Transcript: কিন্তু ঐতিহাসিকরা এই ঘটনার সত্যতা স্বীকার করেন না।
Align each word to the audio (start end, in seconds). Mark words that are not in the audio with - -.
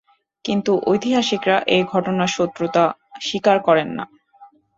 কিন্তু 0.45 0.71
ঐতিহাসিকরা 0.85 1.57
এই 1.67 1.83
ঘটনার 1.83 2.29
সত্যতা 2.29 2.83
স্বীকার 3.21 3.57
করেন 3.59 3.89
না। 3.97 4.05